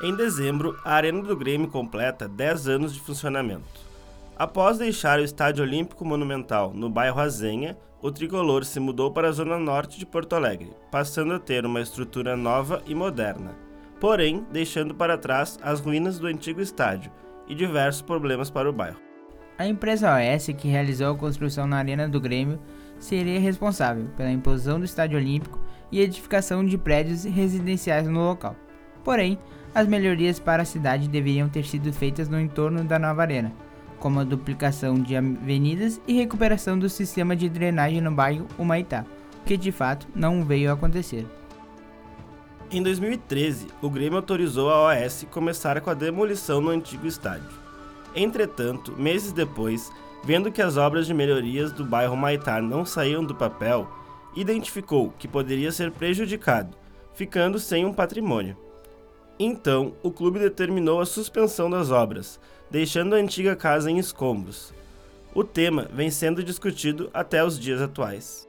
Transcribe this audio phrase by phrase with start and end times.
[0.00, 3.80] Em dezembro, a Arena do Grêmio completa 10 anos de funcionamento.
[4.36, 9.32] Após deixar o Estádio Olímpico Monumental no bairro Azenha, o tricolor se mudou para a
[9.32, 13.56] zona norte de Porto Alegre, passando a ter uma estrutura nova e moderna,
[13.98, 17.10] porém deixando para trás as ruínas do antigo estádio
[17.48, 19.00] e diversos problemas para o bairro.
[19.58, 22.60] A empresa OS, que realizou a construção na Arena do Grêmio,
[23.00, 25.58] seria responsável pela imposição do Estádio Olímpico
[25.90, 28.54] e edificação de prédios residenciais no local.
[29.08, 29.38] Porém,
[29.74, 33.50] as melhorias para a cidade deveriam ter sido feitas no entorno da nova arena,
[33.98, 39.06] como a duplicação de avenidas e recuperação do sistema de drenagem no bairro Humaitá,
[39.46, 41.26] que de fato não veio a acontecer.
[42.70, 47.48] Em 2013, o Grêmio autorizou a OAS começar com a demolição no antigo estádio.
[48.14, 49.90] Entretanto, meses depois,
[50.22, 53.88] vendo que as obras de melhorias do bairro Maitá não saíam do papel,
[54.36, 56.76] identificou que poderia ser prejudicado,
[57.14, 58.67] ficando sem um patrimônio.
[59.38, 64.74] Então, o clube determinou a suspensão das obras, deixando a antiga casa em escombros.
[65.32, 68.48] O tema vem sendo discutido até os dias atuais.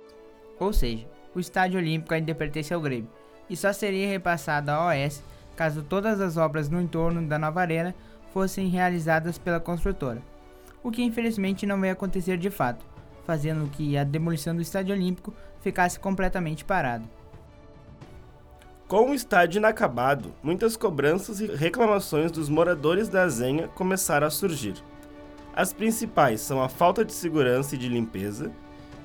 [0.60, 3.10] Ou seja, o Estádio Olímpico ainda pertence ao Grêmio
[3.50, 5.24] e só seria repassado à OS
[5.56, 7.94] caso todas as obras no entorno da nova arena
[8.32, 10.22] fossem realizadas pela construtora,
[10.82, 12.86] o que infelizmente não vai acontecer de fato,
[13.26, 17.10] fazendo que a demolição do Estádio Olímpico ficasse completamente parado.
[18.90, 24.84] Com o estádio inacabado, muitas cobranças e reclamações dos moradores da Zenha começaram a surgir.
[25.54, 28.52] As principais são a falta de segurança e de limpeza,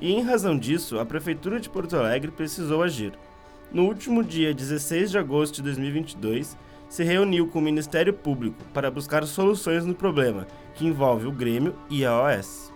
[0.00, 3.12] e em razão disso, a Prefeitura de Porto Alegre precisou agir.
[3.70, 6.56] No último dia 16 de agosto de 2022,
[6.88, 11.76] se reuniu com o Ministério Público para buscar soluções no problema, que envolve o Grêmio
[11.90, 12.72] e a OS.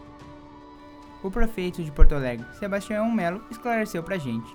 [1.23, 4.55] O prefeito de Porto Alegre, Sebastião Melo, esclareceu pra gente.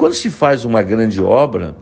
[0.00, 1.76] Quando se faz uma grande obra,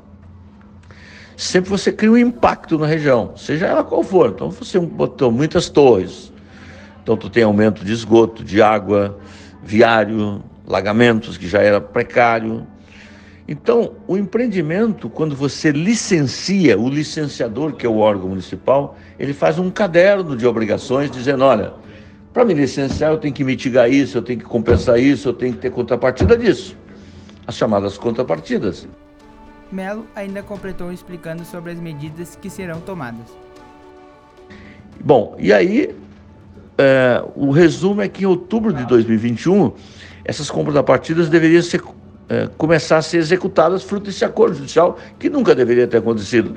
[1.36, 4.30] sempre você cria um impacto na região, seja ela qual for.
[4.30, 6.32] Então você botou muitas torres,
[7.00, 9.20] então tu tem aumento de esgoto, de água,
[9.62, 12.66] viário, lagamentos que já era precário.
[13.46, 19.60] Então, o empreendimento, quando você licencia, o licenciador, que é o órgão municipal, ele faz
[19.60, 21.72] um caderno de obrigações dizendo, olha,
[22.32, 25.52] para me licenciar eu tenho que mitigar isso, eu tenho que compensar isso, eu tenho
[25.52, 26.76] que ter contrapartida disso
[27.48, 28.86] as chamadas contrapartidas.
[29.72, 33.26] Melo ainda completou explicando sobre as medidas que serão tomadas.
[35.02, 35.96] Bom, e aí
[36.76, 39.72] é, o resumo é que em outubro de 2021
[40.26, 41.82] essas contrapartidas deveriam ser,
[42.28, 46.54] é, começar a ser executadas fruto desse acordo judicial que nunca deveria ter acontecido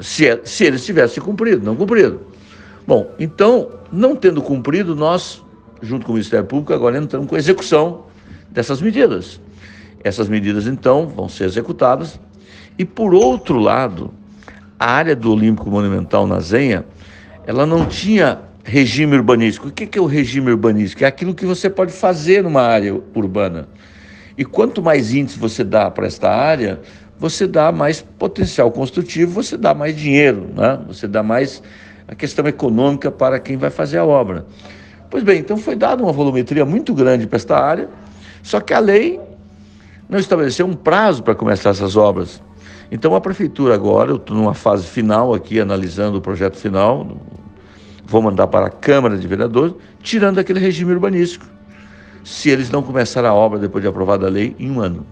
[0.00, 2.22] se, é, se eles tivessem cumprido, não cumprido.
[2.84, 5.44] Bom, então, não tendo cumprido, nós,
[5.80, 8.06] junto com o Ministério Público, agora entramos com a execução
[8.50, 9.40] dessas medidas.
[10.02, 12.20] Essas medidas, então, vão ser executadas.
[12.78, 14.12] E, por outro lado,
[14.78, 16.84] a área do Olímpico Monumental na Zenha,
[17.46, 19.68] ela não tinha regime urbanístico.
[19.68, 21.02] O que é o regime urbanístico?
[21.02, 23.68] É aquilo que você pode fazer numa área urbana.
[24.36, 26.80] E quanto mais índice você dá para esta área,
[27.18, 30.78] você dá mais potencial construtivo, você dá mais dinheiro, né?
[30.86, 31.60] você dá mais
[32.06, 34.46] a questão econômica para quem vai fazer a obra.
[35.10, 37.88] Pois bem, então foi dada uma volumetria muito grande para esta área,
[38.42, 39.20] só que a lei
[40.08, 42.42] não estabeleceu um prazo para começar essas obras.
[42.90, 47.18] Então a prefeitura agora, eu estou numa fase final aqui, analisando o projeto final,
[48.04, 51.44] vou mandar para a Câmara de Vereadores, tirando aquele regime urbanístico,
[52.24, 55.06] se eles não começarem a obra depois de aprovada a lei em um ano.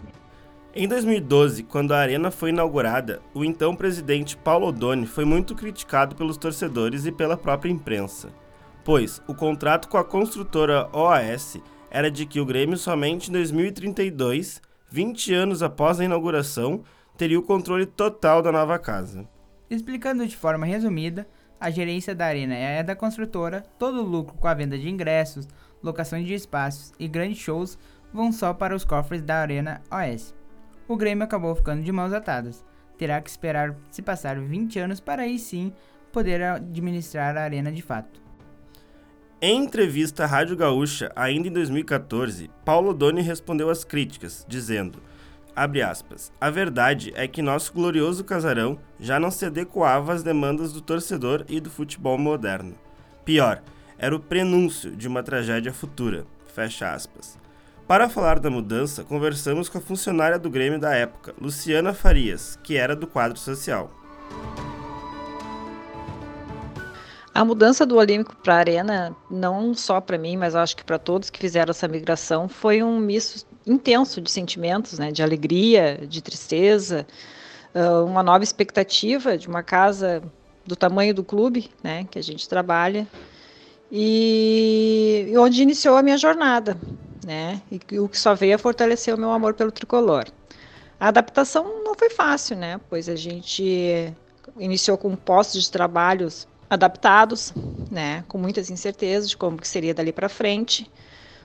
[0.75, 6.15] Em 2012, quando a arena foi inaugurada, o então presidente Paulo Odoni foi muito criticado
[6.15, 8.29] pelos torcedores e pela própria imprensa,
[8.85, 11.59] pois o contrato com a construtora OAS
[11.91, 16.83] era de que o Grêmio somente em 2032 20 anos após a inauguração,
[17.17, 19.29] teria o controle total da nova casa.
[19.69, 21.27] Explicando de forma resumida,
[21.59, 25.49] a gerência da arena é da construtora, todo o lucro com a venda de ingressos,
[25.83, 27.79] locações de espaços e grandes shows
[28.13, 30.35] vão só para os cofres da Arena OS.
[30.87, 32.65] O Grêmio acabou ficando de mãos atadas.
[32.97, 35.73] Terá que esperar se passar 20 anos para aí sim
[36.13, 38.26] poder administrar a arena de fato.
[39.41, 44.99] Em entrevista à Rádio Gaúcha, ainda em 2014, Paulo Doni respondeu às críticas, dizendo:
[45.55, 50.81] aspas, A verdade é que nosso glorioso casarão já não se adequava às demandas do
[50.81, 52.75] torcedor e do futebol moderno.
[53.27, 53.63] Pior,
[53.99, 56.25] era o prenúncio de uma tragédia futura.
[56.55, 57.39] Fecha aspas.
[57.87, 62.75] Para falar da mudança, conversamos com a funcionária do Grêmio da época, Luciana Farias, que
[62.75, 63.91] era do quadro social.
[67.37, 70.99] A mudança do Olímpico para a Arena, não só para mim, mas acho que para
[70.99, 76.23] todos que fizeram essa migração, foi um misto intenso de sentimentos, né, de alegria, de
[76.23, 77.07] tristeza,
[78.07, 80.23] uma nova expectativa de uma casa
[80.65, 83.07] do tamanho do clube, né, que a gente trabalha,
[83.93, 86.75] e onde iniciou a minha jornada,
[87.23, 90.25] né, e o que só veio a fortalecer o meu amor pelo tricolor.
[90.99, 94.11] A adaptação não foi fácil, né, pois a gente
[94.59, 97.53] iniciou com postos de trabalhos adaptados,
[97.91, 100.91] né, com muitas incertezas de como que seria dali para frente.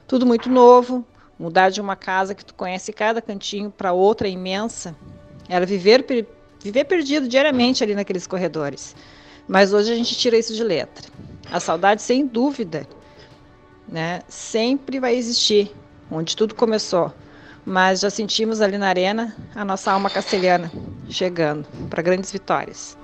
[0.07, 1.05] Tudo muito novo,
[1.37, 4.95] mudar de uma casa que tu conhece cada cantinho para outra imensa,
[5.47, 6.05] era viver
[6.59, 8.95] viver perdido diariamente ali naqueles corredores.
[9.47, 11.09] Mas hoje a gente tira isso de letra.
[11.51, 12.87] A saudade, sem dúvida,
[13.87, 15.75] né, sempre vai existir,
[16.09, 17.11] onde tudo começou.
[17.65, 20.71] Mas já sentimos ali na arena a nossa alma castelhana
[21.09, 23.00] chegando para grandes vitórias.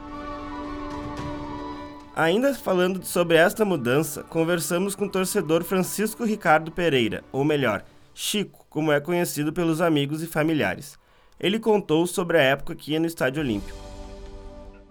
[2.20, 8.66] Ainda falando sobre esta mudança, conversamos com o torcedor Francisco Ricardo Pereira, ou melhor, Chico,
[8.72, 10.98] como é conhecido pelos amigos e familiares.
[11.40, 13.78] Ele contou sobre a época que ia no Estádio Olímpico.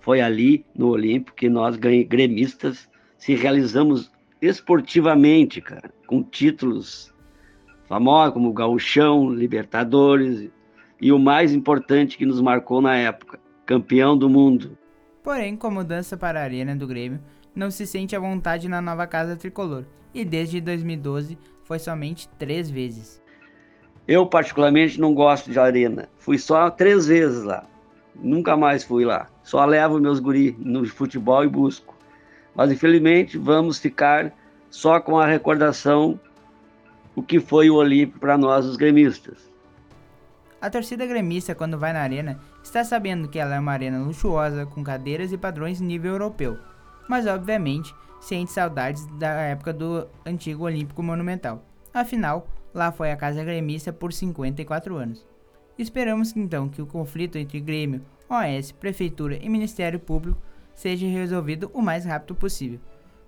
[0.03, 2.89] Foi ali, no Olímpico, que nós gremistas
[3.19, 4.09] se realizamos
[4.41, 7.13] esportivamente, cara, com títulos
[7.89, 10.49] famosos como Gauchão, Libertadores
[11.01, 14.79] e o mais importante que nos marcou na época, campeão do mundo.
[15.27, 17.19] Porém, com a mudança para a Arena do Grêmio,
[17.53, 19.85] não se sente à vontade na nova casa tricolor
[20.15, 23.21] e desde 2012 foi somente três vezes.
[24.07, 26.09] Eu, particularmente, não gosto de arena.
[26.17, 27.65] Fui só três vezes lá.
[28.15, 29.27] Nunca mais fui lá.
[29.43, 31.97] Só levo meus guri no futebol e busco.
[32.55, 34.33] Mas, infelizmente, vamos ficar
[34.71, 36.21] só com a recordação
[37.17, 39.51] o que foi o Olímpico para nós, os gremistas.
[40.61, 44.67] A torcida gremista, quando vai na arena, está sabendo que ela é uma arena luxuosa,
[44.67, 46.59] com cadeiras e padrões nível europeu.
[47.09, 51.65] Mas, obviamente, sente saudades da época do antigo Olímpico Monumental.
[51.95, 52.47] Afinal,
[52.77, 55.27] Lá foi a casa gremista por 54 anos.
[55.79, 60.39] Esperamos então que o conflito entre Grêmio, OS, Prefeitura e Ministério Público
[60.75, 62.79] seja resolvido o mais rápido possível,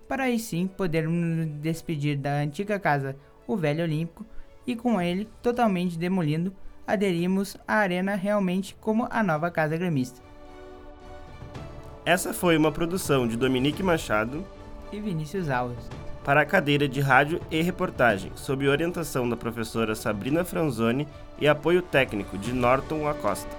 [0.07, 3.15] para aí sim podermos nos despedir da antiga casa,
[3.47, 4.23] o Velho Olímpico,
[4.67, 6.53] e com ele totalmente demolindo,
[6.89, 10.19] aderimos à arena realmente como a nova casa gremista.
[12.03, 14.43] Essa foi uma produção de Dominique Machado
[14.91, 15.87] e Vinícius Alves
[16.23, 21.07] para a cadeira de rádio e reportagem, sob orientação da professora Sabrina Franzoni
[21.39, 23.49] e apoio técnico de Norton Acosta.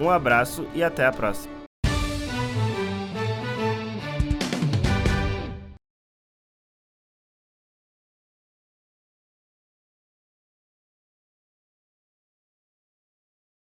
[0.00, 1.55] Um abraço e até a próxima.